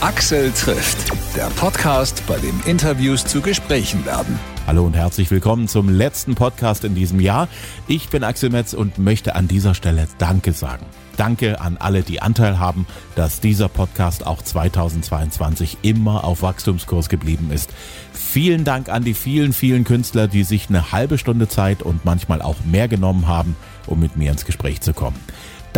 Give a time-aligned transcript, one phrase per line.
[0.00, 4.38] Axel trifft, der Podcast, bei dem Interviews zu Gesprächen werden.
[4.64, 7.48] Hallo und herzlich willkommen zum letzten Podcast in diesem Jahr.
[7.88, 10.86] Ich bin Axel Metz und möchte an dieser Stelle Danke sagen.
[11.16, 17.50] Danke an alle, die Anteil haben, dass dieser Podcast auch 2022 immer auf Wachstumskurs geblieben
[17.50, 17.70] ist.
[18.12, 22.40] Vielen Dank an die vielen, vielen Künstler, die sich eine halbe Stunde Zeit und manchmal
[22.40, 23.56] auch mehr genommen haben,
[23.88, 25.18] um mit mir ins Gespräch zu kommen.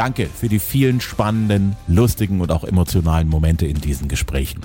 [0.01, 4.63] Danke für die vielen spannenden, lustigen und auch emotionalen Momente in diesen Gesprächen.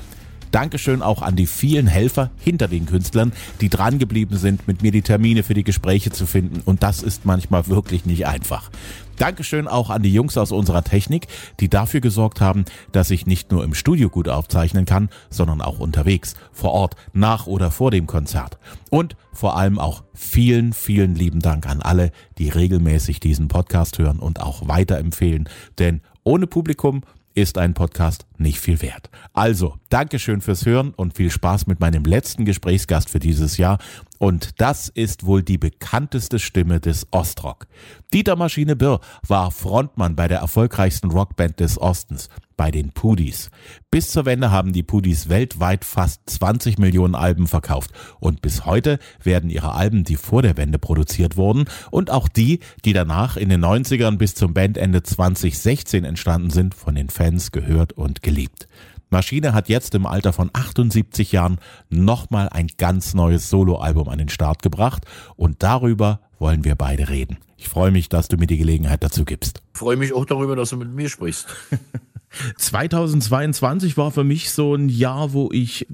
[0.51, 4.93] Dankeschön auch an die vielen Helfer hinter den Künstlern, die dran geblieben sind, mit mir
[4.93, 6.61] die Termine für die Gespräche zu finden.
[6.63, 8.71] Und das ist manchmal wirklich nicht einfach.
[9.17, 11.27] Dankeschön auch an die Jungs aus unserer Technik,
[11.59, 15.79] die dafür gesorgt haben, dass ich nicht nur im Studio gut aufzeichnen kann, sondern auch
[15.79, 18.57] unterwegs, vor Ort, nach oder vor dem Konzert.
[18.89, 24.19] Und vor allem auch vielen, vielen lieben Dank an alle, die regelmäßig diesen Podcast hören
[24.19, 25.49] und auch weiterempfehlen.
[25.77, 27.03] Denn ohne Publikum
[27.35, 29.09] ist ein Podcast nicht viel wert.
[29.33, 33.77] Also, Dankeschön fürs Hören und viel Spaß mit meinem letzten Gesprächsgast für dieses Jahr.
[34.17, 37.67] Und das ist wohl die bekannteste Stimme des Ostrock.
[38.13, 43.49] Dieter Maschine Birr war Frontmann bei der erfolgreichsten Rockband des Ostens, bei den Pudis.
[43.91, 48.99] Bis zur Wende haben die Pudis weltweit fast 20 Millionen Alben verkauft und bis heute
[49.23, 53.49] werden ihre Alben, die vor der Wende produziert wurden und auch die, die danach in
[53.49, 58.67] den 90ern bis zum Bandende 2016 entstanden sind, von den Fans gehört und geliebt.
[59.09, 64.29] Maschine hat jetzt im Alter von 78 Jahren nochmal ein ganz neues Soloalbum an den
[64.29, 67.37] Start gebracht und darüber wollen wir beide reden.
[67.57, 69.61] Ich freue mich, dass du mir die Gelegenheit dazu gibst.
[69.73, 71.47] Ich freue mich auch darüber, dass du mit mir sprichst.
[72.57, 75.87] 2022 war für mich so ein Jahr, wo ich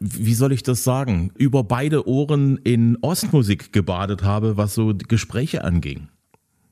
[0.00, 5.64] wie soll ich das sagen, über beide Ohren in Ostmusik gebadet habe, was so Gespräche
[5.64, 6.08] anging.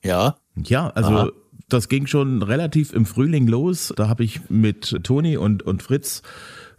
[0.05, 0.37] Ja.
[0.55, 1.31] Ja, also Aha
[1.69, 3.93] das ging schon relativ im Frühling los.
[3.97, 6.23] Da habe ich mit Toni und, und Fritz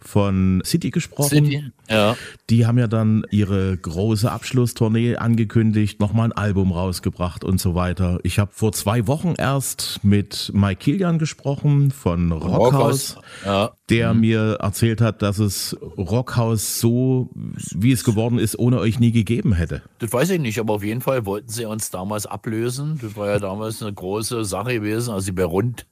[0.00, 1.28] von City gesprochen.
[1.28, 2.16] City, ja.
[2.50, 8.20] Die haben ja dann ihre große Abschlusstournee angekündigt, nochmal ein Album rausgebracht und so weiter.
[8.22, 13.16] Ich habe vor zwei Wochen erst mit Mike Kilian gesprochen von Rockhaus, Rockhaus.
[13.44, 13.70] Ja.
[13.90, 14.20] der mhm.
[14.20, 17.30] mir erzählt hat, dass es Rockhaus so,
[17.74, 19.82] wie es geworden ist, ohne euch nie gegeben hätte.
[19.98, 22.98] Das weiß ich nicht, aber auf jeden Fall wollten sie uns damals ablösen.
[23.02, 25.12] Das war ja damals eine große Sache gewesen.
[25.12, 25.86] Also bei Rund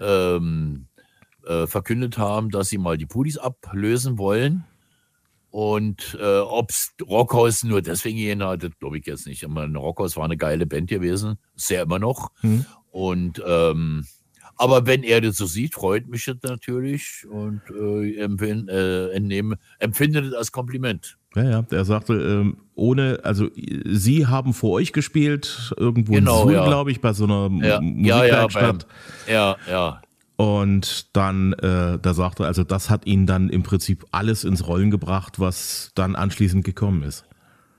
[0.00, 0.86] ähm,
[1.46, 4.64] äh, verkündet haben, dass sie mal die Pudis ablösen wollen.
[5.50, 9.42] Und äh, ob es Rockhaus nur deswegen gehen hat, das glaube ich jetzt nicht.
[9.42, 12.30] Ich meine, Rockhaus war eine geile Band gewesen, sehr immer noch.
[12.42, 12.66] Mhm.
[12.90, 14.04] Und ähm,
[14.58, 19.58] aber wenn er das so sieht, freut mich das natürlich und äh, empfind, äh, entnehme,
[19.78, 21.18] empfindet es als Kompliment.
[21.34, 26.48] Ja, ja, er sagte, ähm, ohne, also Sie haben vor euch gespielt, irgendwo genau, in
[26.48, 26.66] Suhl, ja.
[26.66, 28.86] glaube ich, bei so einer ja, Musikwerkstatt.
[29.26, 30.02] Ja, ja, ja, ja,
[30.36, 34.66] und dann, äh, da sagte er, also das hat ihn dann im Prinzip alles ins
[34.66, 37.24] Rollen gebracht, was dann anschließend gekommen ist.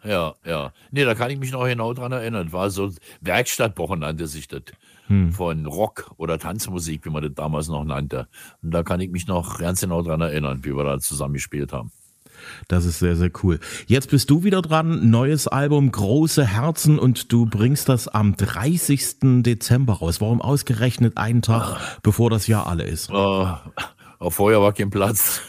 [0.04, 0.72] Ja, ja.
[0.92, 2.52] Nee, da kann ich mich noch genau dran erinnern.
[2.54, 2.92] War so
[3.22, 4.62] Werkstattwochen nannte sich das.
[5.08, 5.32] Hm.
[5.32, 8.28] Von Rock oder Tanzmusik, wie man das damals noch nannte.
[8.62, 11.74] Und da kann ich mich noch ganz genau dran erinnern, wie wir da zusammen gespielt
[11.74, 11.92] haben.
[12.68, 13.60] Das ist sehr, sehr cool.
[13.88, 15.10] Jetzt bist du wieder dran.
[15.10, 19.44] Neues Album, Große Herzen und du bringst das am 30.
[19.44, 20.22] Dezember raus.
[20.22, 22.00] Warum ausgerechnet einen Tag, Ach.
[22.02, 23.10] bevor das Jahr alle ist?
[23.12, 23.48] Oh.
[24.20, 25.42] Auf vorher war kein Platz.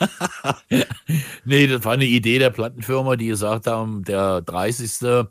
[1.44, 5.26] nee, das war eine Idee der Plattenfirma, die gesagt haben, der 30.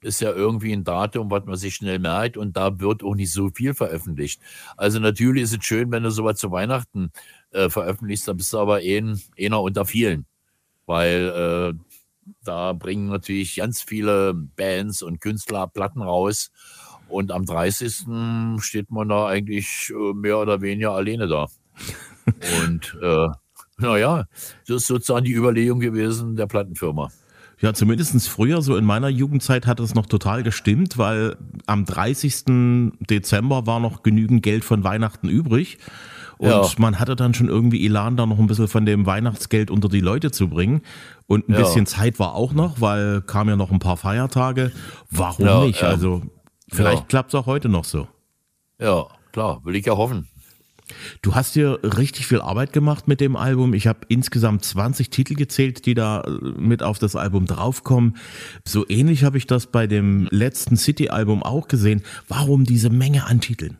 [0.00, 3.32] ist ja irgendwie ein Datum, was man sich schnell merkt und da wird auch nicht
[3.32, 4.40] so viel veröffentlicht.
[4.76, 7.10] Also natürlich ist es schön, wenn du sowas zu Weihnachten
[7.50, 10.26] äh, veröffentlichst, da bist du aber ein, einer unter vielen
[10.88, 11.94] weil äh,
[12.42, 16.50] da bringen natürlich ganz viele Bands und Künstler Platten raus.
[17.08, 18.06] Und am 30.
[18.58, 21.46] steht man da eigentlich äh, mehr oder weniger alleine da.
[22.64, 23.28] und äh,
[23.78, 24.24] naja,
[24.66, 27.10] das ist sozusagen die Überlegung gewesen der Plattenfirma.
[27.60, 32.92] Ja, zumindest früher, so in meiner Jugendzeit hat es noch total gestimmt, weil am 30.
[33.10, 35.78] Dezember war noch genügend Geld von Weihnachten übrig.
[36.38, 36.66] Und ja.
[36.78, 40.00] man hatte dann schon irgendwie Elan, da noch ein bisschen von dem Weihnachtsgeld unter die
[40.00, 40.82] Leute zu bringen.
[41.26, 41.58] Und ein ja.
[41.58, 44.72] bisschen Zeit war auch noch, weil kam ja noch ein paar Feiertage.
[45.10, 45.82] Warum ja, nicht?
[45.82, 46.22] Also
[46.70, 48.08] vielleicht klappt es auch heute noch so.
[48.80, 50.28] Ja, klar, will ich ja hoffen.
[51.22, 53.74] Du hast hier richtig viel Arbeit gemacht mit dem Album.
[53.74, 58.16] Ich habe insgesamt 20 Titel gezählt, die da äh, mit auf das Album draufkommen.
[58.64, 62.02] So ähnlich habe ich das bei dem letzten City-Album auch gesehen.
[62.28, 63.78] Warum diese Menge an Titeln?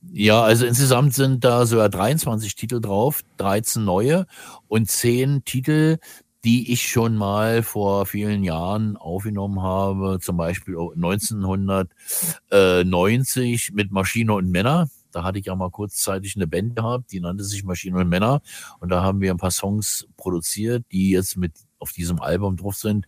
[0.00, 4.26] Ja, also insgesamt sind da sogar 23 Titel drauf, 13 neue
[4.68, 5.98] und 10 Titel,
[6.44, 14.48] die ich schon mal vor vielen Jahren aufgenommen habe, zum Beispiel 1990 mit Maschine und
[14.50, 14.88] Männer.
[15.10, 18.40] Da hatte ich ja mal kurzzeitig eine Band gehabt, die nannte sich Maschinen und Männer.
[18.78, 22.76] Und da haben wir ein paar Songs produziert, die jetzt mit auf diesem Album drauf
[22.76, 23.06] sind.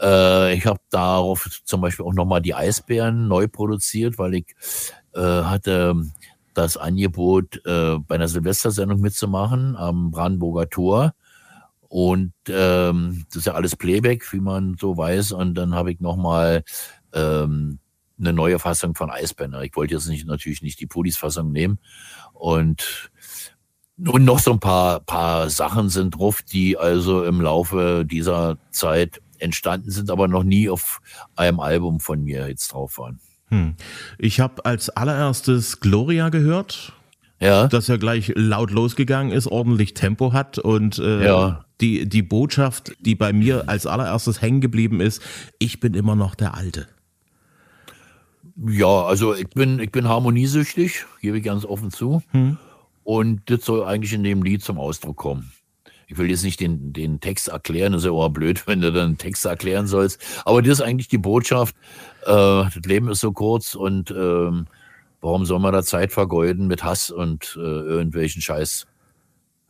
[0.00, 4.54] Äh, ich habe darauf zum Beispiel auch nochmal die Eisbären neu produziert, weil ich
[5.14, 5.94] äh, hatte
[6.54, 11.14] das Angebot, äh, bei einer Silvestersendung mitzumachen am Brandenburger Tor.
[11.88, 15.32] Und ähm, das ist ja alles Playback, wie man so weiß.
[15.32, 16.64] Und dann habe ich nochmal
[17.12, 17.78] ähm,
[18.18, 19.62] eine neue Fassung von Eisbänder.
[19.62, 21.78] Ich wollte jetzt nicht, natürlich nicht die Pulis-Fassung nehmen.
[22.32, 23.10] Und
[23.96, 29.22] und noch so ein paar, paar Sachen sind drauf, die also im Laufe dieser Zeit
[29.38, 31.00] entstanden sind, aber noch nie auf
[31.36, 33.20] einem Album von mir jetzt drauf waren.
[33.48, 33.74] Hm.
[34.18, 36.92] Ich habe als allererstes Gloria gehört.
[37.40, 37.66] Ja.
[37.66, 41.64] Dass er gleich laut losgegangen ist, ordentlich Tempo hat und äh, Ja.
[41.80, 45.20] die, die Botschaft, die bei mir als allererstes hängen geblieben ist,
[45.58, 46.86] ich bin immer noch der Alte.
[48.66, 52.22] Ja, also ich bin, ich bin harmoniesüchtig, gebe ich ganz offen zu.
[52.30, 52.56] Hm.
[53.02, 55.50] Und das soll eigentlich in dem Lied zum Ausdruck kommen.
[56.06, 58.92] Ich will jetzt nicht den, den Text erklären, das ist ja auch blöd, wenn du
[58.92, 60.20] dann einen Text erklären sollst.
[60.44, 61.74] Aber das ist eigentlich die Botschaft.
[62.22, 64.66] Äh, das Leben ist so kurz und ähm,
[65.20, 68.86] warum soll man da Zeit vergeuden mit Hass und äh, irgendwelchen Scheiß?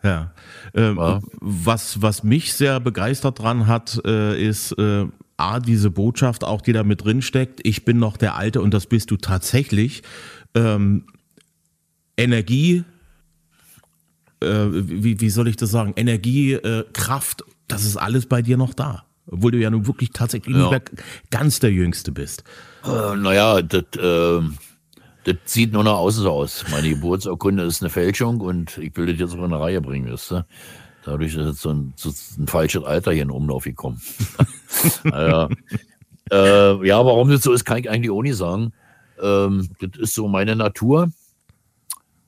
[0.02, 0.32] Ja.
[0.74, 1.20] Ähm, Ja.
[1.40, 6.72] Was, was mich sehr begeistert dran hat, äh, ist äh, A, diese Botschaft auch, die
[6.72, 7.60] da mit drin steckt.
[7.66, 10.02] Ich bin noch der Alte und das bist du tatsächlich.
[10.54, 11.06] Ähm,
[12.16, 12.84] Energie,
[14.44, 14.68] äh,
[15.04, 15.92] wie, wie soll ich das sagen?
[15.96, 19.04] Energie, äh, Kraft, das ist alles bei dir noch da.
[19.26, 20.62] Obwohl du ja nun wirklich tatsächlich Ja.
[20.62, 20.82] nicht mehr
[21.30, 22.44] ganz der Jüngste bist.
[22.84, 24.40] Äh, naja, das, äh,
[25.24, 26.64] das sieht nur nach außen so aus.
[26.70, 30.30] Meine Geburtsurkunde ist eine Fälschung und ich will das jetzt auf eine Reihe bringen, weißt
[30.32, 30.46] du?
[31.06, 34.00] Dadurch ist jetzt so ein, so ein falsches Alter hier in Umlauf gekommen.
[35.04, 35.48] naja.
[36.30, 38.72] äh, ja, warum das so ist, kann ich eigentlich auch nicht sagen.
[39.20, 41.10] Ähm, das ist so meine Natur,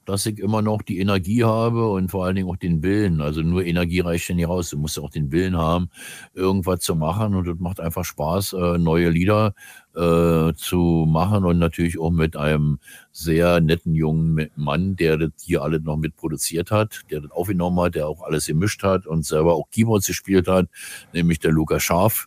[0.07, 3.21] dass ich immer noch die Energie habe und vor allen Dingen auch den Willen.
[3.21, 4.71] Also nur Energie reicht ja nicht raus.
[4.71, 5.91] Du musst auch den Willen haben,
[6.35, 9.55] irgendwas zu machen und das macht einfach Spaß, äh, neue Lieder
[9.95, 12.79] äh, zu machen und natürlich auch mit einem
[13.13, 17.95] sehr netten jungen Mann, der das hier alles noch mitproduziert hat, der das aufgenommen hat,
[17.97, 20.69] der auch alles gemischt hat und selber auch Keyboards gespielt hat,
[21.13, 22.27] nämlich der Luca Scharf.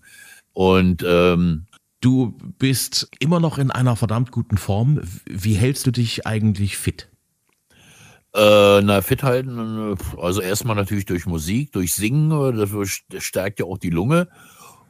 [0.53, 1.65] Und ähm,
[2.01, 5.01] Du bist immer noch in einer verdammt guten Form.
[5.25, 7.09] Wie hältst du dich eigentlich fit?
[8.79, 13.59] Äh, na, fit halten, äh, also erstmal natürlich durch Musik, durch Singen, äh, st- stärkt
[13.59, 14.27] ja auch die Lunge.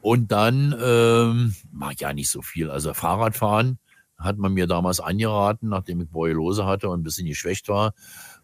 [0.01, 2.69] Und dann, ähm, mag ja nicht so viel.
[2.71, 3.79] Also Fahrradfahren
[4.17, 7.93] hat man mir damals angeraten, nachdem ich Borreliose hatte und ein bisschen geschwächt war.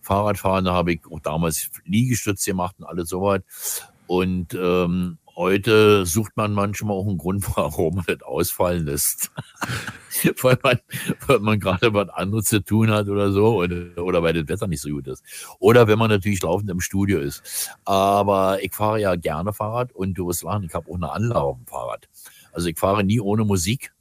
[0.01, 3.44] Fahrradfahren, da habe ich auch damals Liegestütze gemacht und alles soweit.
[4.07, 9.31] Und ähm, heute sucht man manchmal auch einen Grund, warum man das ausfallen lässt.
[10.41, 10.79] weil man,
[11.27, 14.67] weil man gerade was anderes zu tun hat oder so oder, oder weil das Wetter
[14.67, 15.23] nicht so gut ist.
[15.59, 17.69] Oder wenn man natürlich laufend im Studio ist.
[17.83, 21.41] Aber ich fahre ja gerne Fahrrad und du wirst lachen, ich habe auch eine Anlage
[21.41, 22.07] auf dem Fahrrad.
[22.51, 23.93] Also ich fahre nie ohne Musik,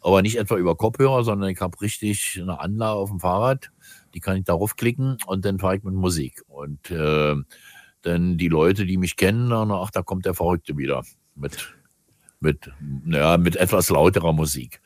[0.00, 3.70] aber nicht etwa über Kopfhörer, sondern ich habe richtig eine Anlage auf dem Fahrrad,
[4.14, 6.42] die kann ich darauf klicken und dann fahre ich mit Musik.
[6.48, 7.36] Und äh,
[8.02, 11.02] dann die Leute, die mich kennen, dann, ach, da kommt der Verrückte wieder
[11.34, 11.74] mit,
[12.40, 12.70] mit,
[13.06, 14.80] ja, mit etwas lauterer Musik.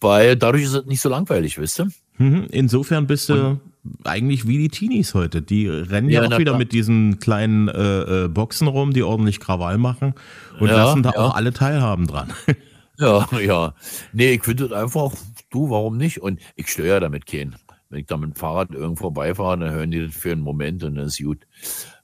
[0.00, 1.88] Weil dadurch ist es nicht so langweilig, wisst ihr?
[2.18, 3.60] Mhm, Insofern bist du
[4.04, 5.42] eigentlich wie die Teenies heute.
[5.42, 9.40] Die rennen ja, Ja, auch wieder mit diesen kleinen äh, äh, Boxen rum, die ordentlich
[9.40, 10.14] Krawall machen
[10.60, 11.16] und Ja, lassen da ja.
[11.18, 12.32] auch alle teilhaben dran.
[12.98, 13.74] Ja, ja.
[14.12, 15.12] Nee, ich finde das einfach,
[15.50, 16.20] du, warum nicht?
[16.20, 17.56] Und ich störe damit keinen.
[17.88, 20.84] Wenn ich da mit dem Fahrrad irgendwo vorbeifahre, dann hören die das für einen Moment
[20.84, 21.38] und dann ist gut.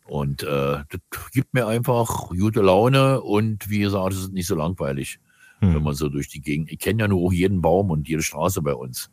[0.08, 0.46] Und äh,
[0.88, 1.00] das
[1.32, 5.18] gibt mir einfach gute Laune und wie gesagt, es ist nicht so langweilig,
[5.60, 5.74] Hm.
[5.74, 6.70] wenn man so durch die Gegend.
[6.70, 9.10] Ich kenne ja nur auch jeden Baum und jede Straße bei uns.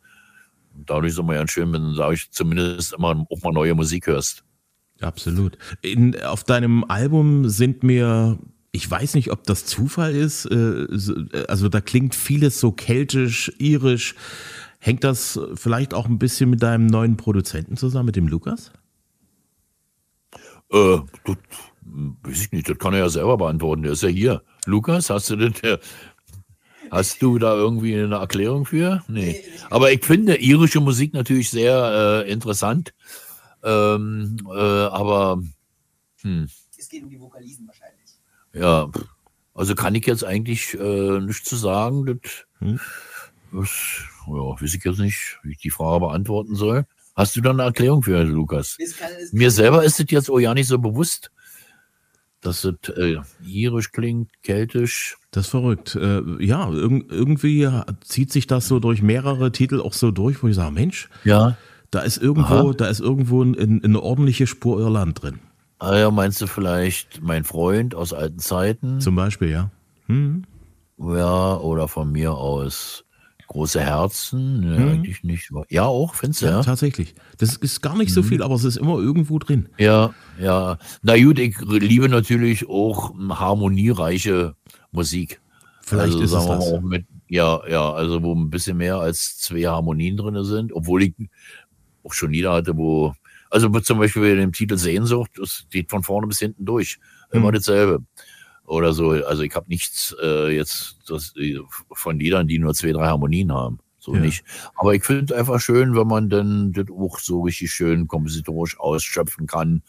[0.74, 4.44] Und dadurch ist immer ganz schön, wenn du, zumindest immer auch mal neue Musik hörst.
[5.00, 5.58] Absolut.
[5.82, 8.38] In, auf deinem Album sind mir,
[8.72, 11.16] ich weiß nicht, ob das Zufall ist, äh, so-
[11.48, 14.14] also da klingt vieles so keltisch, irisch.
[14.78, 18.70] Hängt das vielleicht auch ein bisschen mit deinem neuen Produzenten zusammen, mit dem Lukas?
[20.72, 21.36] Äh, das,
[22.22, 23.82] weiß ich nicht, das kann er ja selber beantworten.
[23.82, 24.42] Der ist ja hier.
[24.66, 25.78] Lukas, hast du das, der,
[26.90, 29.02] hast du da irgendwie eine Erklärung für?
[29.08, 29.42] Nee.
[29.70, 32.94] Aber ich finde irische Musik natürlich sehr äh, interessant.
[33.62, 35.40] Ähm, äh, aber
[36.22, 38.10] hm, Es geht um die Vokalisen wahrscheinlich.
[38.52, 38.88] ja,
[39.54, 42.06] also kann ich jetzt eigentlich äh, nichts zu sagen.
[42.06, 42.80] Das, Hm.
[43.52, 43.70] das
[44.26, 46.86] ja, weiß ich jetzt nicht, wie ich die Frage beantworten soll.
[47.16, 48.76] Hast du da eine Erklärung für, Lukas?
[48.78, 51.30] Es kann, es Mir selber ist es jetzt auch ja nicht so bewusst,
[52.42, 55.16] dass es äh, irisch klingt, keltisch.
[55.30, 55.96] Das ist verrückt.
[55.96, 57.68] Äh, ja, irg irgendwie
[58.02, 61.56] zieht sich das so durch mehrere Titel auch so durch, wo ich sage, Mensch, Ja.
[61.92, 65.38] Da ist irgendwo, da ist irgendwo ein, eine ordentliche Spur Irland drin.
[65.78, 69.00] Ah ja, meinst du vielleicht mein Freund aus alten Zeiten?
[69.00, 69.70] Zum Beispiel, ja.
[70.06, 70.42] Hm.
[70.98, 73.05] Ja, oder von mir aus
[73.48, 74.60] große Herzen?
[74.60, 74.88] Nee, Mhm.
[74.88, 75.50] eigentlich nicht.
[75.68, 76.62] Ja, auch, findest du, Ja, ja?
[76.62, 77.14] tatsächlich.
[77.38, 79.68] Das ist gar nicht so viel, aber es ist immer irgendwo drin.
[79.78, 80.78] Ja, ja.
[81.02, 84.54] Na gut, ich liebe natürlich auch harmoniereiche
[84.92, 85.40] Musik.
[85.82, 86.60] Vielleicht also, ist es das.
[86.72, 91.04] auch mit, ja, ja, also wo ein bisschen mehr als zwei Harmonien drin sind, obwohl
[91.04, 91.14] ich
[92.02, 93.14] auch schon Lieder hatte, wo,
[93.50, 96.98] also zum Beispiel bei dem Titel Sehnsucht, das geht von vorne bis hinten durch.
[97.30, 97.54] Immer Hm.
[97.54, 98.02] dasselbe.
[98.66, 99.10] Oder so.
[99.10, 101.58] Also ich habe nichts äh, jetzt das, äh,
[101.92, 103.78] von Liedern, die nur zwei, drei Harmonien haben.
[103.98, 104.20] So Ja.
[104.20, 104.44] nicht.
[104.76, 108.78] Aber ich finde es einfach schön, wenn man dann das auch so richtig schön kompositorisch
[108.78, 109.82] ausschöpfen kann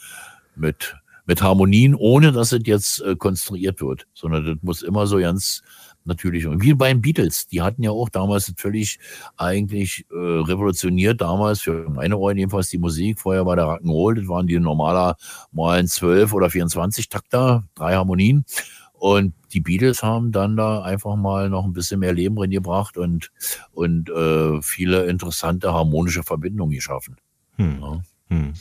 [0.55, 5.17] mit, mit Harmonien, ohne dass es jetzt äh, konstruiert wird, sondern das muss immer so
[5.17, 5.61] ganz
[6.07, 6.47] natürlich.
[6.47, 8.99] Und wie bei den Beatles, die hatten ja auch damals völlig
[9.37, 13.19] eigentlich äh, revolutioniert, damals für meine Ohren jedenfalls die Musik.
[13.19, 15.17] Vorher war der Rock'n'Roll, das waren die normaler
[15.51, 18.45] mal 12 oder 24 Takter, drei Harmonien.
[18.93, 22.97] Und die Beatles haben dann da einfach mal noch ein bisschen mehr Leben drin gebracht
[22.97, 23.31] und,
[23.71, 27.15] und äh, viele interessante harmonische Verbindungen geschaffen.
[27.57, 27.79] Hm.
[27.79, 28.01] Ja.
[28.29, 28.53] Hm.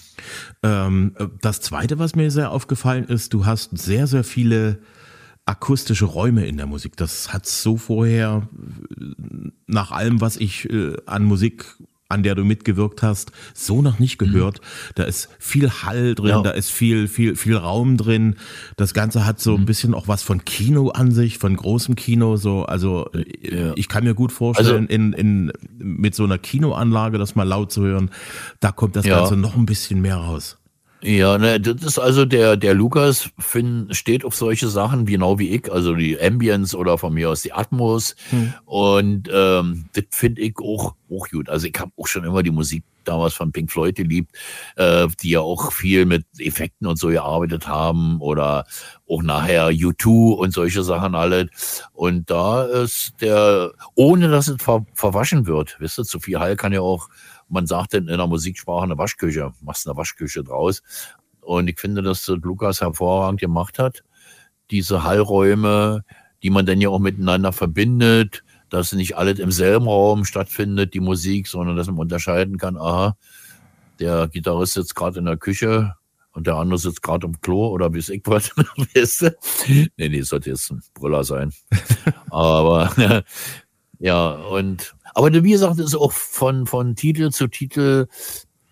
[0.62, 4.80] Ähm, äh, das zweite, was mir sehr aufgefallen ist, du hast sehr, sehr viele
[5.46, 6.96] akustische Räume in der Musik.
[6.96, 8.48] Das hat so vorher,
[9.66, 11.64] nach allem, was ich äh, an Musik,
[12.08, 14.60] an der du mitgewirkt hast, so noch nicht gehört.
[14.94, 16.40] Da ist viel Hall drin, Ja.
[16.42, 18.36] da ist viel, viel, viel Raum drin.
[18.76, 22.36] Das Ganze hat so ein bisschen auch was von Kino an sich, von großem Kino.
[22.36, 23.72] So, also äh, Ja.
[23.76, 27.82] ich kann mir gut vorstellen, in, in, mit so einer Kinoanlage das mal laut zu
[27.82, 28.10] hören,
[28.60, 29.18] da kommt das Ja.
[29.20, 30.58] Ganze noch ein bisschen mehr raus.
[31.06, 35.50] Ja, ne, das ist also der, der Lukas find, steht auf solche Sachen, genau wie
[35.50, 38.16] ich, also die Ambience oder von mir aus die Atmos.
[38.64, 41.48] Und ähm, das finde ich auch, auch gut.
[41.48, 44.36] Also ich habe auch schon immer die Musik damals von Pink Floyd geliebt,
[44.76, 48.66] äh, die ja auch viel mit Effekten und so gearbeitet haben oder
[49.08, 51.48] auch nachher U2 und solche Sachen alle.
[51.92, 56.56] Und da ist der, ohne dass es ver, verwaschen wird, wisst ihr, zu viel Hall
[56.56, 57.08] kann ja auch,
[57.48, 60.82] man sagt dann in der Musiksprache eine Waschküche, machst eine Waschküche draus.
[61.40, 64.02] Und ich finde, dass das Lukas hervorragend gemacht hat.
[64.70, 66.04] Diese Hallräume,
[66.42, 68.42] die man dann ja auch miteinander verbindet,
[68.76, 73.16] dass nicht alles im selben Raum stattfindet, die Musik, sondern dass man unterscheiden kann, aha,
[73.98, 75.94] der Gitarrist sitzt gerade in der Küche
[76.32, 78.50] und der andere sitzt gerade im Klo oder wie es ich was,
[78.94, 79.36] weißt du?
[79.96, 81.52] Nee, nee, sollte jetzt ein Brüller sein.
[82.30, 83.24] Aber
[83.98, 88.06] ja, und aber wie gesagt, ist auch von, von Titel zu Titel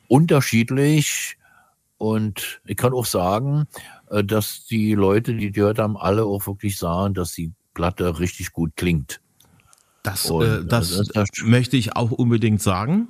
[0.08, 1.38] unterschiedlich.
[1.96, 3.64] Und ich kann auch sagen,
[4.11, 8.52] äh, dass die Leute, die gehört haben, alle auch wirklich sagen, dass die Platte richtig
[8.52, 9.23] gut klingt.
[10.04, 13.08] Das, Und, äh, das das möchte ich auch unbedingt sagen.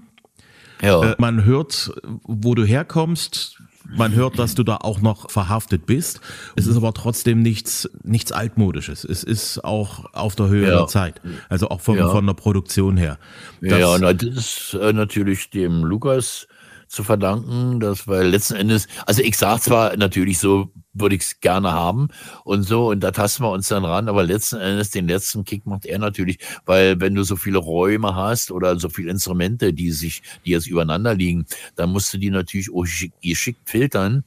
[0.80, 3.58] Ja, Äh, man hört, wo du herkommst.
[3.96, 6.20] Man hört, dass du da auch noch verhaftet bist.
[6.56, 9.04] Es ist aber trotzdem nichts, nichts altmodisches.
[9.04, 10.78] Es ist auch auf der Höhe Ja.
[10.78, 11.20] der Zeit.
[11.50, 12.08] Also auch von, Ja.
[12.08, 13.18] von der Produktion her.
[13.60, 16.48] ja, Das- na, das ist äh, natürlich dem Lukas
[16.94, 21.40] zu verdanken, dass, weil letzten Endes, also ich sag zwar natürlich so, würde ich es
[21.40, 22.08] gerne haben
[22.44, 25.66] und so, und da tasten wir uns dann ran, aber letzten Endes den letzten Kick
[25.66, 29.90] macht er natürlich, weil wenn du so viele Räume hast oder so viele Instrumente, die
[29.90, 34.22] sich, die jetzt übereinander liegen, dann musst du die natürlich auch geschick- geschickt filtern,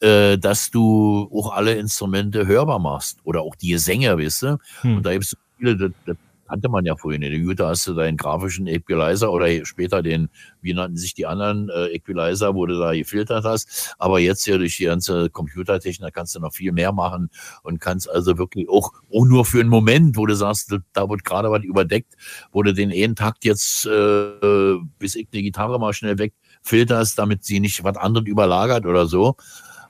[0.00, 4.58] äh, dass du auch alle Instrumente hörbar machst oder auch die Gesänge, weißt du?
[4.80, 4.96] Hm.
[4.96, 6.16] Und da gibt es viele, das, das
[6.48, 7.22] kannte man ja vorhin.
[7.22, 10.28] In der Jute hast du deinen grafischen Equalizer oder später den,
[10.60, 13.94] wie nannten sich die anderen äh, Equalizer, wo du da gefiltert hast.
[13.98, 17.30] Aber jetzt hier durch die ganze Computertechnik kannst du noch viel mehr machen
[17.62, 21.08] und kannst also wirklich auch, auch nur für einen Moment, wo du sagst, da- da
[21.08, 22.14] wird gerade was überdeckt,
[22.52, 27.44] wo du den einen Takt jetzt, äh, bis ich die Gitarre mal schnell wegfilterst, damit
[27.44, 29.36] sie nicht was anderes überlagert oder so.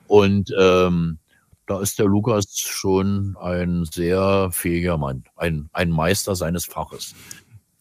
[0.07, 1.19] Und ähm,
[1.67, 7.13] da ist der Lukas schon ein sehr fähiger Mann, ein, ein Meister seines Faches.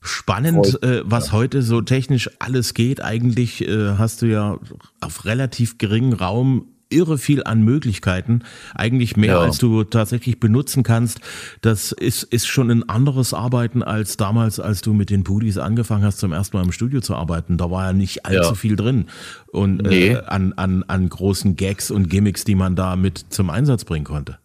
[0.00, 3.02] Spannend, äh, was heute so technisch alles geht.
[3.02, 4.58] Eigentlich äh, hast du ja
[5.00, 8.42] auf relativ geringen Raum irre viel an Möglichkeiten,
[8.74, 9.40] eigentlich mehr Ja.
[9.40, 11.20] als du tatsächlich benutzen kannst.
[11.60, 16.04] Das ist, ist schon ein anderes Arbeiten als damals, als du mit den Pudis angefangen
[16.04, 17.56] hast, zum ersten Mal im Studio zu arbeiten.
[17.58, 18.54] Da war ja nicht allzu Ja.
[18.54, 19.06] viel drin
[19.52, 20.10] und Nee.
[20.12, 24.04] äh, an, an, an großen Gags und Gimmicks, die man da mit zum Einsatz bringen
[24.04, 24.38] konnte.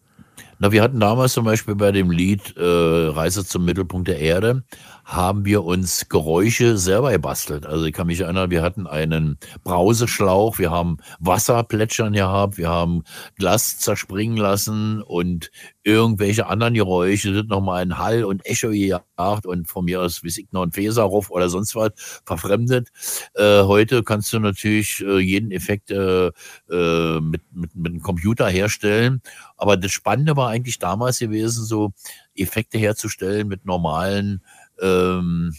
[0.62, 4.64] Na, wir hatten damals zum Beispiel bei dem Lied äh, Reise zum Mittelpunkt der Erde,
[5.04, 7.66] haben wir uns Geräusche selber gebastelt.
[7.66, 12.70] Also ich kann mich erinnern, wir hatten einen Brauseschlauch, wir haben Wasser plätschern gehabt, wir
[12.70, 13.02] haben
[13.40, 15.50] Glas zerspringen lassen und
[15.84, 20.48] irgendwelche anderen Geräusche, das nochmal ein Hall und Echo gejagt und von mir aus, wie
[20.52, 21.92] noch ein Feserhof oder sonst was
[22.26, 22.90] verfremdet.
[23.34, 26.28] Äh, heute kannst du natürlich äh, jeden Effekt äh,
[26.70, 29.22] äh, mit, mit, mit einem Computer herstellen.
[29.58, 31.94] Aber das Spannende war eigentlich damals gewesen, so
[32.36, 34.44] Effekte herzustellen mit normalen
[34.82, 35.54] ähm,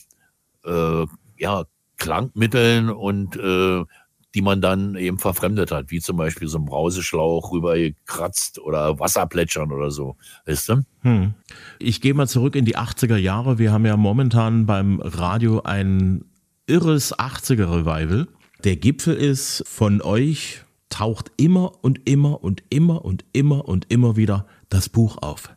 [0.64, 1.06] äh,
[1.38, 1.64] ja,
[1.96, 3.84] Klangmitteln und äh,
[4.34, 9.72] die man dann eben verfremdet hat, wie zum Beispiel so ein Brauseschlauch rübergekratzt oder Wasserplätschern
[9.72, 10.16] oder so.
[10.46, 10.84] Weißt du?
[11.02, 11.34] Hm.
[11.78, 13.58] Ich gehe mal zurück in die 80er Jahre.
[13.58, 16.24] Wir haben ja momentan beim Radio ein
[16.66, 18.28] irres 80er-Revival.
[18.64, 24.16] Der Gipfel ist von euch, taucht immer und immer und immer und immer und immer
[24.16, 25.50] wieder das Buch auf.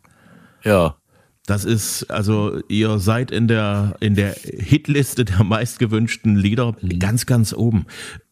[0.63, 0.97] Ja.
[1.45, 6.99] Das ist, also ihr seid in der, in der Hitliste der meistgewünschten Lieder mhm.
[6.99, 7.85] ganz, ganz oben.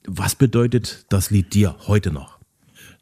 [0.06, 2.40] Was bedeutet das Lied dir heute noch?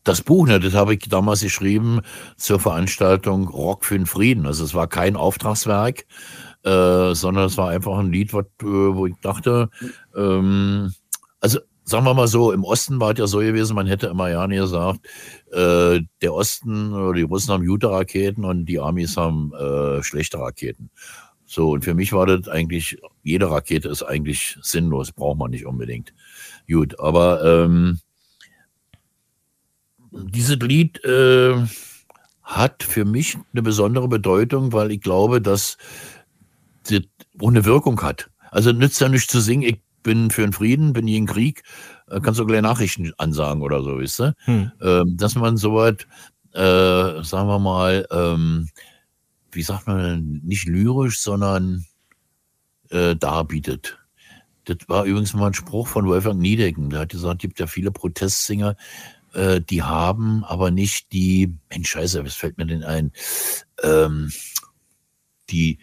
[0.03, 2.01] Das Buch, ne, das habe ich damals geschrieben
[2.35, 4.47] zur Veranstaltung Rock für den Frieden.
[4.47, 6.05] Also es war kein Auftragswerk,
[6.63, 9.69] äh, sondern es war einfach ein Lied, wat, äh, wo ich dachte,
[10.15, 10.91] ähm,
[11.39, 14.29] also sagen wir mal so, im Osten war es ja so gewesen, man hätte immer
[14.29, 15.07] ja gesagt,
[15.51, 20.39] äh, der Osten oder die Russen haben gute Raketen und die Amis haben äh, schlechte
[20.39, 20.89] Raketen.
[21.45, 25.65] So, und für mich war das eigentlich, jede Rakete ist eigentlich sinnlos, braucht man nicht
[25.65, 26.13] unbedingt.
[26.67, 27.99] Gut, aber ähm,
[30.11, 31.55] dieses Lied äh,
[32.41, 35.77] hat für mich eine besondere Bedeutung, weil ich glaube, dass
[36.83, 37.01] das
[37.39, 38.29] ohne Wirkung hat.
[38.49, 41.63] Also nützt ja nicht zu singen, ich bin für den Frieden, bin gegen Krieg,
[42.07, 44.35] äh, kannst du gleich Nachrichten ansagen oder so, wisst ihr?
[44.45, 44.71] Hm.
[44.81, 46.07] Ähm, dass man so weit,
[46.53, 48.69] äh, sagen wir mal, ähm,
[49.51, 51.85] wie sagt man, nicht lyrisch, sondern
[52.89, 53.97] äh, darbietet.
[54.65, 56.89] Das war übrigens mal ein Spruch von Wolfgang Niedecken.
[56.89, 58.75] Der hat gesagt, es gibt ja viele Protestsänger,
[59.33, 63.11] äh, die haben aber nicht die, Mensch, scheiße, was fällt mir denn ein,
[63.81, 64.31] ähm,
[65.49, 65.79] die,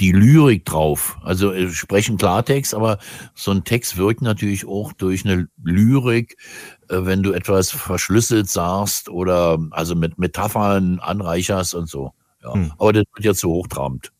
[0.00, 1.18] die Lyrik drauf.
[1.22, 2.98] Also äh, sprechen Klartext, aber
[3.34, 6.36] so ein Text wirkt natürlich auch durch eine Lyrik,
[6.88, 12.12] äh, wenn du etwas verschlüsselt sagst oder also mit Metaphern anreicherst und so.
[12.42, 12.54] Ja.
[12.54, 12.72] Hm.
[12.78, 14.12] Aber das wird ja zu hochtrabend.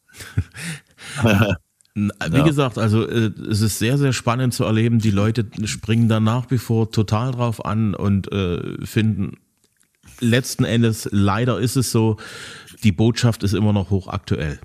[1.94, 2.44] Wie ja.
[2.44, 5.00] gesagt, also äh, es ist sehr, sehr spannend zu erleben.
[5.00, 9.38] Die Leute springen da nach wie vor total drauf an und äh, finden
[10.20, 12.16] letzten Endes, leider ist es so,
[12.84, 14.60] die Botschaft ist immer noch hochaktuell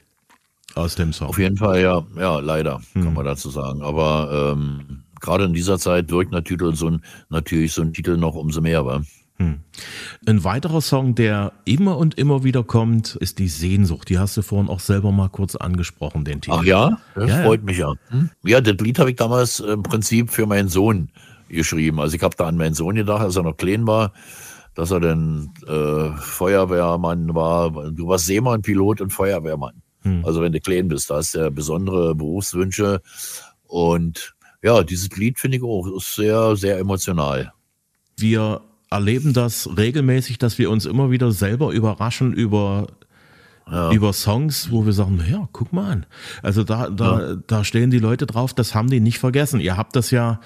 [0.75, 1.29] aus dem Song.
[1.29, 3.03] Auf jeden Fall, ja, ja, leider, hm.
[3.03, 3.81] kann man dazu sagen.
[3.81, 8.35] Aber ähm, gerade in dieser Zeit wirkt natürlich so ein, natürlich so ein Titel noch
[8.35, 9.01] umso mehr, wa?
[9.37, 9.61] Hm.
[10.27, 14.09] Ein weiterer Song, der immer und immer wieder kommt, ist die Sehnsucht.
[14.09, 16.57] Die hast du vorhin auch selber mal kurz angesprochen, den Titel.
[16.59, 17.65] Ach ja, das ja, freut ja.
[17.65, 17.93] mich ja.
[18.09, 18.29] Hm?
[18.43, 21.09] Ja, das Lied habe ich damals im Prinzip für meinen Sohn
[21.49, 21.99] geschrieben.
[21.99, 24.13] Also ich habe da an meinen Sohn gedacht, als er noch klein war,
[24.75, 27.71] dass er dann äh, Feuerwehrmann war.
[27.91, 29.81] Du warst Seemann, Pilot und Feuerwehrmann.
[30.03, 30.23] Hm.
[30.25, 33.01] Also wenn du klein bist, da hast du ja besondere Berufswünsche.
[33.63, 37.53] Und ja, dieses Lied finde ich auch ist sehr, sehr emotional.
[38.17, 42.87] Wir erleben das regelmäßig, dass wir uns immer wieder selber überraschen über
[43.71, 43.91] ja.
[43.91, 46.05] über Songs, wo wir sagen, ja, guck mal an.
[46.41, 47.35] Also da, da, ja.
[47.47, 49.59] da stehen die Leute drauf, das haben die nicht vergessen.
[49.59, 50.39] Ihr habt das ja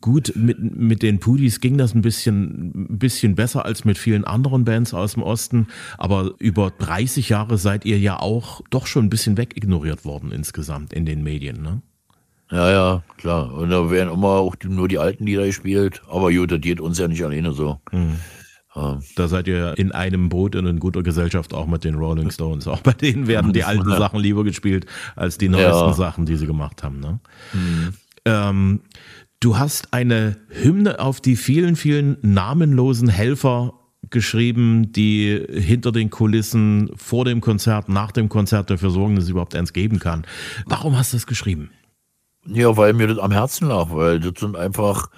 [0.00, 4.24] gut, mit, mit den Pudis ging das ein bisschen, ein bisschen besser als mit vielen
[4.24, 5.68] anderen Bands aus dem Osten.
[5.98, 10.92] Aber über 30 Jahre seid ihr ja auch doch schon ein bisschen wegignoriert worden insgesamt
[10.92, 11.82] in den Medien, ne?
[12.50, 13.52] Ja, ja, klar.
[13.54, 16.02] Und da werden immer auch die, nur die alten Lieder gespielt.
[16.08, 17.80] Aber gut, das geht uns ja nicht alleine so.
[17.90, 18.18] Mhm.
[18.74, 18.98] Ja.
[19.14, 22.66] Da seid ihr in einem Boot und in guter Gesellschaft auch mit den Rolling Stones.
[22.66, 23.88] Auch bei denen werden die alten.
[23.88, 25.92] Sachen lieber gespielt als die neuesten ja.
[25.92, 27.00] Sachen, die sie gemacht haben.
[27.00, 27.20] Ne?
[27.52, 27.94] Mhm.
[28.24, 28.80] Ähm,
[29.40, 33.74] du hast eine Hymne auf die vielen, vielen namenlosen Helfer
[34.10, 39.30] geschrieben, die hinter den Kulissen, vor dem Konzert, nach dem Konzert dafür sorgen, dass es
[39.30, 40.26] überhaupt eins geben kann.
[40.66, 41.70] Warum hast du das geschrieben?
[42.46, 45.08] Ja, weil mir das am Herzen lag, weil das sind einfach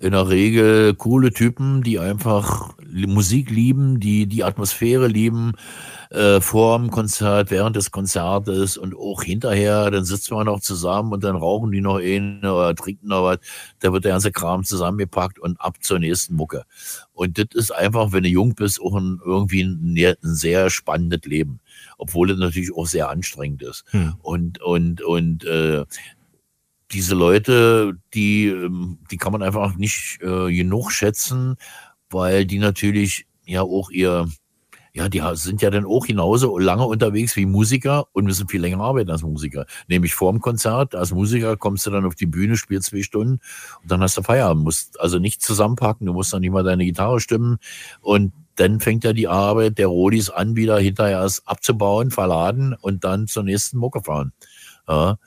[0.00, 2.73] in der Regel coole Typen, die einfach
[3.06, 5.52] Musik lieben, die die Atmosphäre lieben,
[6.10, 11.12] äh, vor dem Konzert, während des Konzertes und auch hinterher, dann sitzen wir noch zusammen
[11.12, 13.38] und dann rauchen die noch eine oder trinken noch was,
[13.80, 16.64] da wird der ganze Kram zusammengepackt und ab zur nächsten Mucke.
[17.12, 21.22] Und das ist einfach, wenn du jung bist, auch ein, irgendwie ein, ein sehr spannendes
[21.24, 21.60] Leben
[21.98, 23.84] obwohl es natürlich auch sehr anstrengend ist.
[23.90, 24.14] Hm.
[24.22, 25.84] Und, und, und äh,
[26.92, 31.56] diese Leute, die, ähm, die kann man einfach nicht äh, genug schätzen,
[32.14, 34.26] weil die natürlich ja auch ihr,
[34.94, 38.80] ja, die sind ja dann auch genauso lange unterwegs wie Musiker und müssen viel länger
[38.80, 39.66] arbeiten als Musiker.
[39.88, 43.40] Nämlich vor dem Konzert, als Musiker kommst du dann auf die Bühne, spielst zwei Stunden
[43.82, 44.64] und dann hast du Feierabend.
[44.64, 47.58] Musst also nicht zusammenpacken, du musst dann nicht mal deine Gitarre stimmen
[48.00, 53.02] und dann fängt ja die Arbeit der Rodis an, wieder hinterher erst abzubauen, verladen und
[53.02, 54.32] dann zur nächsten Mucke fahren.
[54.88, 55.18] Ja.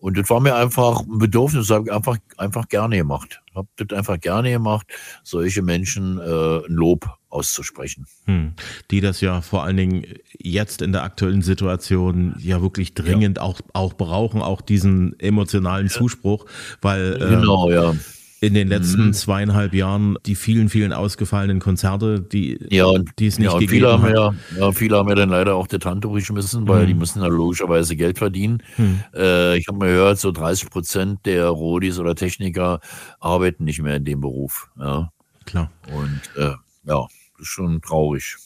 [0.00, 3.40] Und das war mir einfach ein Bedürfnis, das habe ich einfach, einfach gerne gemacht.
[3.50, 4.86] Ich habe das einfach gerne gemacht,
[5.24, 8.06] solche Menschen äh, ein Lob auszusprechen.
[8.24, 8.52] Hm.
[8.90, 10.06] Die das ja vor allen Dingen
[10.38, 13.42] jetzt in der aktuellen Situation ja wirklich dringend ja.
[13.42, 16.46] Auch, auch brauchen, auch diesen emotionalen Zuspruch,
[16.80, 17.94] weil äh, genau, ja
[18.40, 19.12] in den letzten mhm.
[19.12, 22.86] zweieinhalb Jahren die vielen, vielen ausgefallenen Konzerte, die, ja,
[23.18, 24.14] die es nicht ja, gegeben viele haben hat.
[24.14, 26.86] Ja, ja, viele haben ja dann leider auch die Tante geschmissen, weil mhm.
[26.86, 28.62] die müssen ja logischerweise Geld verdienen.
[28.76, 29.02] Mhm.
[29.14, 32.80] Äh, ich habe mal gehört, so 30 Prozent der Rodis oder Techniker
[33.18, 34.70] arbeiten nicht mehr in dem Beruf.
[34.78, 35.10] Ja.
[35.44, 35.70] Klar.
[35.92, 38.36] Und äh, ja, das ist schon traurig.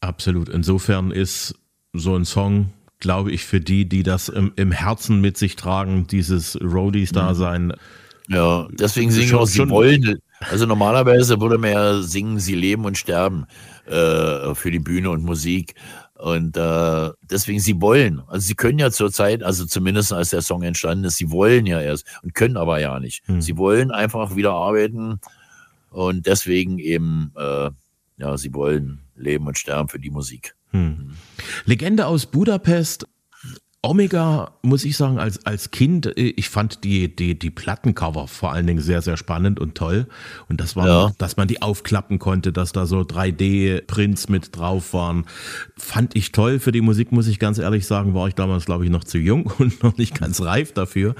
[0.00, 0.48] Absolut.
[0.48, 1.54] Insofern ist
[1.92, 2.70] so ein Song
[3.02, 7.74] glaube ich, für die, die das im, im Herzen mit sich tragen, dieses Roadies-Dasein, mhm
[8.30, 10.20] ja, deswegen singen auch, sie wollen.
[10.38, 13.46] Also normalerweise würde man ja singen, sie leben und sterben
[13.86, 15.74] äh, für die Bühne und Musik.
[16.14, 18.22] Und äh, deswegen, sie wollen.
[18.28, 21.80] Also sie können ja zurzeit, also zumindest als der Song entstanden ist, sie wollen ja
[21.80, 23.26] erst und können aber ja nicht.
[23.26, 23.40] Hm.
[23.40, 25.18] Sie wollen einfach wieder arbeiten
[25.90, 27.70] und deswegen eben, äh,
[28.18, 30.54] ja, sie wollen leben und sterben für die Musik.
[30.70, 31.16] Hm.
[31.64, 33.06] Legende aus Budapest
[33.82, 38.52] Omega, muss ich sagen, als, als Kind, äh, ich fand die, die, die Plattencover vor
[38.52, 40.06] allen Dingen sehr, sehr spannend und toll.
[40.50, 41.12] Und das war, ja.
[41.16, 45.24] dass man die aufklappen konnte, dass da so 3D-Prints mit drauf waren.
[45.78, 46.58] Fand ich toll.
[46.58, 49.16] Für die Musik, muss ich ganz ehrlich sagen, war ich damals, glaube ich, noch zu
[49.16, 51.14] jung und noch nicht ganz reif dafür.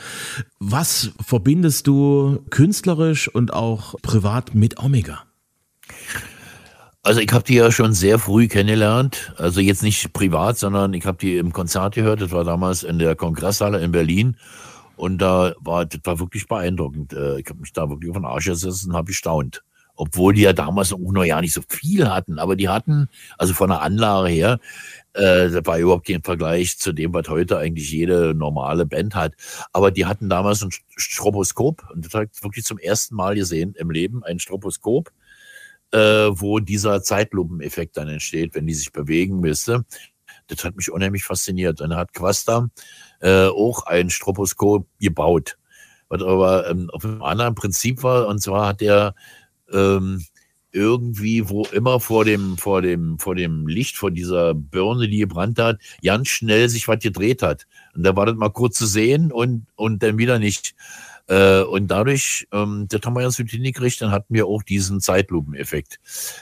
[0.58, 5.24] Was verbindest du künstlerisch und auch privat mit Omega?
[7.02, 9.32] Also ich habe die ja schon sehr früh kennengelernt.
[9.38, 12.20] Also jetzt nicht privat, sondern ich habe die im Konzert gehört.
[12.20, 14.36] Das war damals in der Kongresshalle in Berlin.
[14.96, 17.14] Und da war, das war wirklich beeindruckend.
[17.14, 19.62] Äh, ich habe mich da wirklich auf den Arsch gesessen und habe gestaunt.
[19.96, 22.38] Obwohl die ja damals auch noch ja nicht so viel hatten.
[22.38, 23.08] Aber die hatten,
[23.38, 24.60] also von der Anlage her,
[25.14, 29.32] äh, das war überhaupt kein Vergleich zu dem, was heute eigentlich jede normale Band hat.
[29.72, 31.82] Aber die hatten damals ein Stroboskop.
[31.94, 35.10] Und das habe ich wirklich zum ersten Mal gesehen im Leben, ein Stroboskop
[35.92, 39.84] äh, wo dieser Zeitlupeneffekt dann entsteht, wenn die sich bewegen müsste.
[40.46, 41.80] Das hat mich unheimlich fasziniert.
[41.80, 42.70] Dann hat Quasta
[43.20, 45.56] äh, auch ein Stroboskop gebaut,
[46.08, 48.26] was aber ähm, auf einem anderen Prinzip war.
[48.26, 49.14] Und zwar hat er
[49.72, 50.24] ähm,
[50.72, 55.58] irgendwie, wo immer vor dem, vor dem, vor dem Licht, vor dieser Birne, die gebrannt
[55.58, 57.66] hat, ganz schnell sich was gedreht hat.
[57.94, 60.74] Und da war das mal kurz zu sehen und, und dann wieder nicht.
[61.30, 65.00] Äh, und dadurch, ähm, das haben wir ja so hingekriegt, dann hatten wir auch diesen
[65.00, 66.00] Zeitlupeneffekt.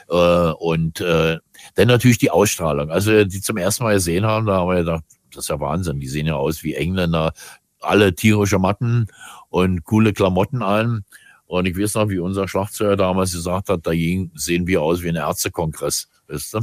[0.09, 1.39] Äh, und äh,
[1.75, 2.91] dann natürlich die Ausstrahlung.
[2.91, 6.01] Also die zum ersten Mal gesehen haben, da haben wir gedacht, das ist ja Wahnsinn.
[6.01, 7.35] Die sehen ja aus wie Engländer,
[7.81, 9.09] alle tierische Matten
[9.51, 11.05] und coole Klamotten an.
[11.45, 15.11] Und ich weiß noch, wie unser Schlagzeuger damals gesagt hat, da sehen wir aus wie
[15.11, 16.61] ein Ärztekongress, weißt du?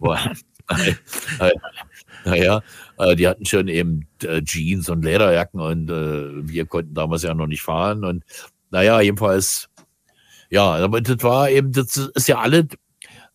[2.24, 2.62] Naja,
[2.98, 7.34] äh, die hatten schon eben äh, Jeans und Lederjacken und äh, wir konnten damals ja
[7.34, 8.04] noch nicht fahren.
[8.04, 8.24] Und
[8.70, 9.68] naja, jedenfalls,
[10.50, 12.68] ja, aber das war eben, das ist ja alle,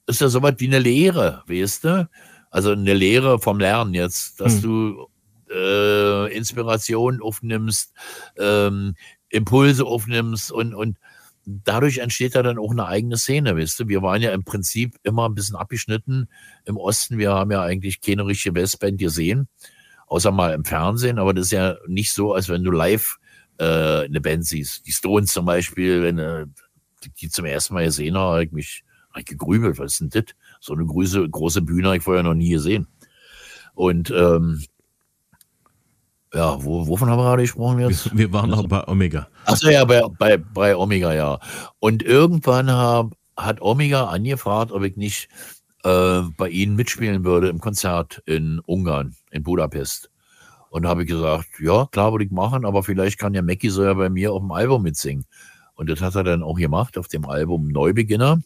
[0.07, 2.09] ist ja sowas wie eine Lehre, weißt du?
[2.51, 4.61] Also eine Lehre vom Lernen jetzt, dass hm.
[4.61, 5.07] du
[5.51, 7.93] äh, Inspiration aufnimmst,
[8.37, 8.95] ähm,
[9.29, 10.97] Impulse aufnimmst und, und
[11.45, 13.87] dadurch entsteht ja dann auch eine eigene Szene, weißt du?
[13.87, 16.27] Wir waren ja im Prinzip immer ein bisschen abgeschnitten
[16.65, 17.17] im Osten.
[17.17, 19.47] Wir haben ja eigentlich keine richtige Westband gesehen,
[20.07, 21.19] außer mal im Fernsehen.
[21.19, 23.17] Aber das ist ja nicht so, als wenn du live
[23.59, 24.85] äh, eine Band siehst.
[24.87, 26.45] Die Stones zum Beispiel, wenn äh,
[27.21, 29.77] die zum ersten Mal gesehen habe, habe ich mich hab ich gegrübelt.
[29.77, 30.35] Was ist denn das?
[30.59, 32.87] So eine große, große Bühne habe ich vorher noch nie gesehen.
[33.75, 34.63] Und ähm,
[36.33, 38.15] ja, wo, wovon haben wir gerade gesprochen jetzt?
[38.15, 39.27] Wir, waren noch bei Omega.
[39.45, 41.39] Achso, ja, bei, bei, bei Omega, ja.
[41.79, 45.29] Und irgendwann hab, hat Omega angefragt, ob ich nicht
[45.83, 50.09] äh, bei ihnen mitspielen würde im Konzert in Ungarn, in Budapest.
[50.69, 53.69] Und da habe ich gesagt, ja, klar würde ich machen, aber vielleicht kann ja Mackie
[53.69, 55.25] so ja bei mir auf dem Album mitsingen.
[55.75, 58.41] Und das hat er dann auch gemacht auf dem Album Neubeginner.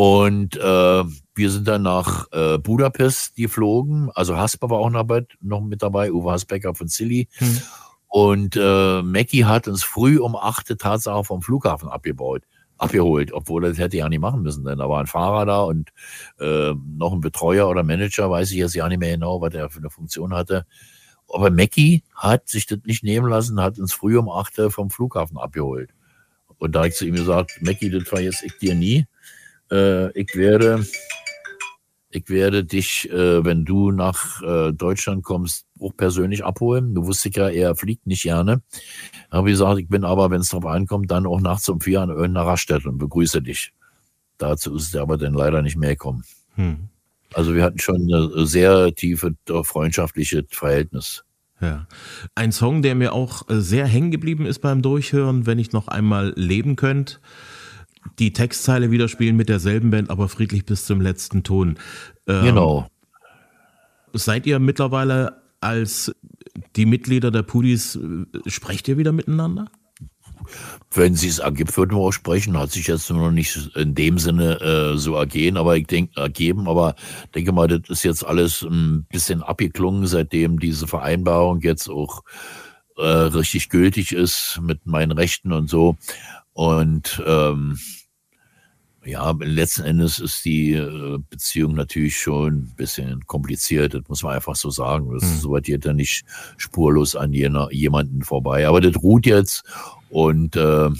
[0.00, 4.12] Und äh, wir sind dann nach äh, Budapest geflogen.
[4.14, 7.26] Also Hasper war auch noch mit dabei, Uwe Hasbecker von Silly.
[7.32, 7.60] Hm.
[8.06, 12.44] Und äh, Mackie hat uns früh um 8 Tatsache vom Flughafen abgebaut,
[12.76, 15.90] abgeholt, obwohl das hätte ja nicht machen müssen, denn da war ein Fahrer da und
[16.38, 19.68] äh, noch ein Betreuer oder Manager, weiß ich jetzt ja nicht mehr genau, was er
[19.68, 20.64] für eine Funktion hatte.
[21.28, 25.38] Aber Mackie hat sich das nicht nehmen lassen, hat uns früh um 8 vom Flughafen
[25.38, 25.90] abgeholt.
[26.58, 29.06] Und da habe ich zu ihm gesagt, Mackie, das war jetzt ich dir nie.
[29.70, 30.86] Äh, ich werde,
[32.10, 36.94] ich werde dich, äh, wenn du nach äh, Deutschland kommst, auch persönlich abholen.
[36.94, 38.62] Du wusstest ja, er fliegt nicht gerne.
[39.30, 42.00] Habe ich gesagt, ich bin aber, wenn es drauf ankommt, dann auch nachts um vier
[42.00, 43.72] an irgendeiner Raststätte und begrüße dich.
[44.38, 46.24] dazu ist es aber dann leider nicht mehr gekommen.
[46.54, 46.88] Hm.
[47.34, 51.24] Also wir hatten schon ein sehr tiefe äh, freundschaftliche Verhältnis.
[51.60, 51.86] Ja.
[52.34, 55.88] Ein Song, der mir auch äh, sehr hängen geblieben ist beim Durchhören, wenn ich noch
[55.88, 57.20] einmal leben könnt.
[58.18, 61.78] Die Textzeile wieder spielen mit derselben Band, aber friedlich bis zum letzten Ton.
[62.26, 62.88] Ähm, genau.
[64.12, 66.14] Seid ihr mittlerweile als
[66.76, 69.70] die Mitglieder der Pudis, äh, sprecht ihr wieder miteinander?
[70.92, 72.58] Wenn sie es ergibt, würden wir auch sprechen.
[72.58, 76.68] Hat sich jetzt noch nicht in dem Sinne äh, so ergehen, aber ich denke, ergeben.
[76.68, 76.94] Aber
[77.34, 82.22] denke mal, das ist jetzt alles ein bisschen abgeklungen, seitdem diese Vereinbarung jetzt auch
[82.96, 85.96] äh, richtig gültig ist mit meinen Rechten und so.
[86.52, 87.78] Und ähm,
[89.04, 94.34] ja, letzten Endes ist die äh, Beziehung natürlich schon ein bisschen kompliziert, das muss man
[94.34, 95.12] einfach so sagen.
[95.12, 95.38] Das, mhm.
[95.38, 96.24] So geht ja nicht
[96.56, 98.66] spurlos an jener, jemanden vorbei.
[98.66, 99.64] Aber das ruht jetzt
[100.10, 100.90] und äh,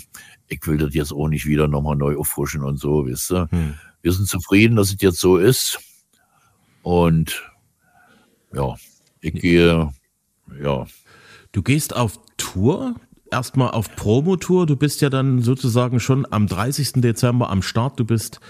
[0.48, 3.48] ich will das jetzt auch nicht wieder nochmal neu auffrischen und so, wisst ihr.
[3.50, 3.74] Mhm.
[4.00, 5.78] Wir sind zufrieden, dass es jetzt so ist.
[6.82, 7.42] Und
[8.54, 8.76] ja,
[9.20, 9.92] ich gehe,
[10.62, 10.86] ja.
[11.52, 12.94] Du gehst auf Tour
[13.30, 14.66] erstmal auf Promotour.
[14.66, 16.94] Du bist ja dann sozusagen schon am 30.
[16.94, 17.98] Dezember am Start.
[17.98, 18.40] Du bist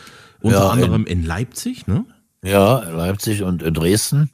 [0.40, 2.04] unter ja, anderem in, in, Leipzig, ne?
[2.42, 4.30] Ja, Leipzig und in Dresden.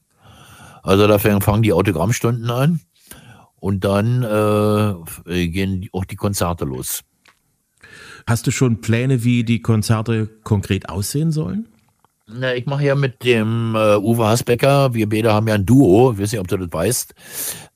[0.82, 2.80] Also da fangen die Autogrammstunden an
[3.56, 7.00] und dann äh, gehen auch die Konzerte los.
[8.26, 11.68] Hast du schon Pläne, wie die Konzerte konkret aussehen sollen?
[12.26, 16.12] Na, ich mache ja mit dem äh, Uwe Hasbecker, wir beide haben ja ein Duo,
[16.12, 17.14] ich weiß nicht, ob du das weißt.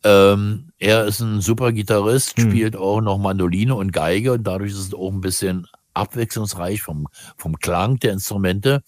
[0.05, 2.51] Ähm, er ist ein super Gitarrist, hm.
[2.51, 7.09] spielt auch noch Mandoline und Geige und dadurch ist es auch ein bisschen abwechslungsreich vom,
[7.37, 8.83] vom Klang der Instrumente.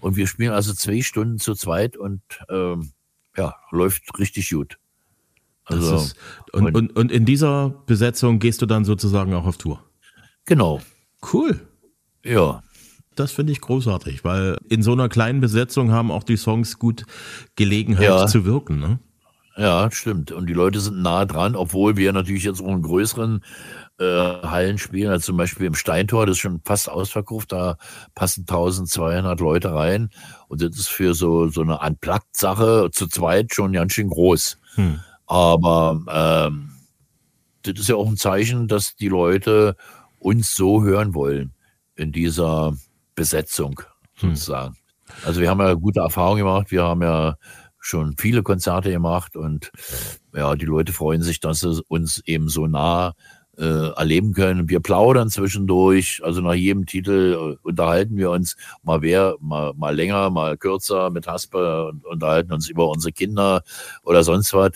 [0.00, 2.90] Und wir spielen also zwei Stunden zu zweit und ähm,
[3.36, 4.76] ja, läuft richtig gut.
[5.66, 6.16] Also, ist,
[6.52, 9.82] und, und, und in dieser Besetzung gehst du dann sozusagen auch auf Tour?
[10.46, 10.80] Genau.
[11.32, 11.60] Cool.
[12.24, 12.62] Ja,
[13.16, 17.04] das finde ich großartig, weil in so einer kleinen Besetzung haben auch die Songs gut
[17.56, 18.26] Gelegenheit ja.
[18.26, 18.78] zu wirken.
[18.78, 18.98] Ne?
[19.56, 20.32] Ja, stimmt.
[20.32, 23.42] Und die Leute sind nah dran, obwohl wir natürlich jetzt auch in größeren
[23.98, 27.78] äh, Hallen spielen, also zum Beispiel im Steintor, das ist schon fast ausverkauft, da
[28.14, 30.10] passen 1200 Leute rein.
[30.48, 34.58] Und das ist für so, so eine Unplugged-Sache zu zweit schon ganz schön groß.
[34.74, 35.00] Hm.
[35.26, 36.02] Aber
[36.48, 36.72] ähm,
[37.62, 39.76] das ist ja auch ein Zeichen, dass die Leute
[40.18, 41.52] uns so hören wollen
[41.94, 42.76] in dieser
[43.16, 43.80] Besetzung
[44.14, 44.30] hm.
[44.30, 44.74] sozusagen.
[44.74, 45.14] Hm.
[45.24, 46.70] Also wir haben ja gute Erfahrungen gemacht.
[46.70, 47.36] Wir haben ja
[47.80, 49.70] schon viele Konzerte gemacht und
[50.34, 53.14] ja, die Leute freuen sich, dass sie uns eben so nah
[53.58, 54.68] äh, erleben können.
[54.68, 59.94] Wir plaudern zwischendurch, also nach jedem Titel äh, unterhalten wir uns mal wer, mal, mal
[59.94, 63.62] länger, mal kürzer mit Haspe und unterhalten uns über unsere Kinder
[64.02, 64.72] oder sonst was.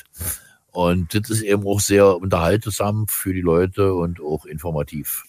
[0.73, 5.25] Und das ist eben auch sehr unterhaltsam für die Leute und auch informativ.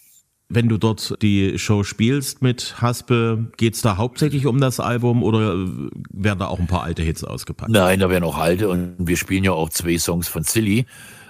[0.53, 5.23] Wenn du dort die Show spielst mit Haspe, geht es da hauptsächlich um das Album
[5.23, 5.55] oder
[6.11, 7.71] werden da auch ein paar alte Hits ausgepackt?
[7.71, 10.85] Nein, da werden auch alte und wir spielen ja auch zwei Songs von Silly.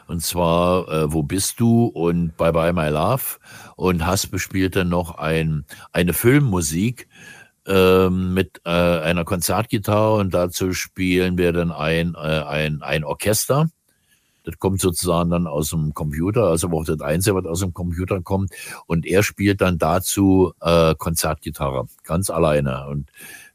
[0.07, 3.37] Und zwar äh, Wo bist du und Bye Bye My Love.
[3.75, 7.07] Und Haspe spielt dann noch ein, eine Filmmusik
[7.67, 13.69] ähm, mit äh, einer Konzertgitarre und dazu spielen wir dann ein, äh, ein, ein Orchester.
[14.43, 18.21] Das kommt sozusagen dann aus dem Computer, also auch das Einzige, was aus dem Computer
[18.21, 18.51] kommt.
[18.87, 22.87] Und er spielt dann dazu äh, Konzertgitarre, ganz alleine.
[22.87, 23.09] Und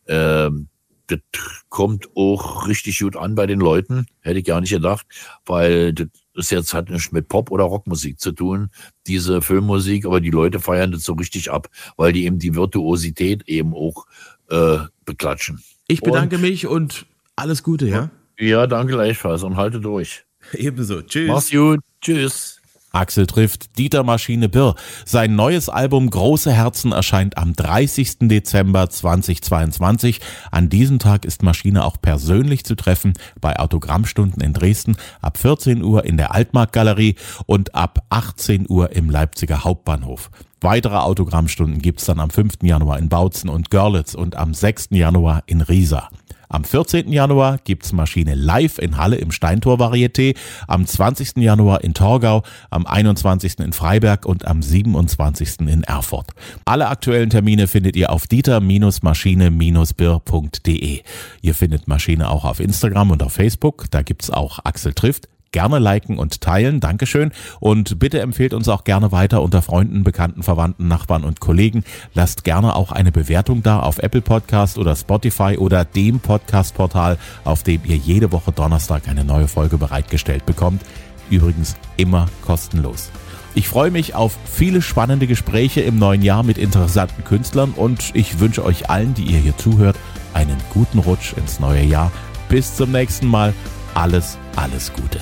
[0.07, 0.68] ähm,
[1.09, 1.20] das
[1.68, 5.07] kommt auch richtig gut an bei den Leuten, hätte ich gar nicht gedacht,
[5.44, 8.70] weil das ist jetzt hat nichts mit Pop- oder Rockmusik zu tun,
[9.07, 13.49] diese Filmmusik, aber die Leute feiern das so richtig ab, weil die eben die Virtuosität
[13.49, 14.07] eben auch
[14.51, 15.62] äh, beklatschen.
[15.88, 18.11] Ich bedanke und, mich und alles Gute, ja?
[18.38, 20.26] Ja, danke gleichfalls und halte durch.
[20.53, 21.03] Ebenso.
[21.03, 21.29] Tschüss.
[21.29, 21.81] Mach's gut.
[22.01, 22.61] Tschüss.
[22.97, 24.75] Axel trifft Dieter Maschine Birr.
[25.05, 28.21] Sein neues Album Große Herzen erscheint am 30.
[28.21, 30.21] Dezember 2022.
[30.51, 35.83] An diesem Tag ist Maschine auch persönlich zu treffen bei Autogrammstunden in Dresden ab 14
[35.83, 40.31] Uhr in der Altmarktgalerie und ab 18 Uhr im Leipziger Hauptbahnhof.
[40.63, 42.55] Weitere Autogrammstunden gibt's dann am 5.
[42.63, 44.89] Januar in Bautzen und Görlitz und am 6.
[44.93, 46.09] Januar in Riesa.
[46.49, 47.13] Am 14.
[47.13, 50.35] Januar gibt's Maschine live in Halle im Steintor Varieté,
[50.69, 51.37] am 20.
[51.37, 53.59] Januar in Torgau, am 21.
[53.59, 55.61] in Freiberg und am 27.
[55.61, 56.31] in Erfurt.
[56.65, 61.01] Alle aktuellen Termine findet ihr auf dieter-maschine-birr.de.
[61.43, 65.79] Ihr findet Maschine auch auf Instagram und auf Facebook, da gibt's auch Axel trifft gerne
[65.79, 66.81] liken und teilen.
[66.81, 67.33] Dankeschön.
[67.61, 71.83] Und bitte empfehlt uns auch gerne weiter unter Freunden, Bekannten, Verwandten, Nachbarn und Kollegen.
[72.12, 77.62] Lasst gerne auch eine Bewertung da auf Apple Podcast oder Spotify oder dem Podcast-Portal, auf
[77.62, 80.83] dem ihr jede Woche Donnerstag eine neue Folge bereitgestellt bekommt.
[81.31, 83.11] Übrigens immer kostenlos.
[83.55, 88.40] Ich freue mich auf viele spannende Gespräche im neuen Jahr mit interessanten Künstlern und ich
[88.40, 89.97] wünsche euch allen, die ihr hier zuhört,
[90.35, 92.12] einen guten Rutsch ins neue Jahr.
[92.51, 93.55] Bis zum nächsten Mal.
[93.95, 95.21] Alles, alles Gute.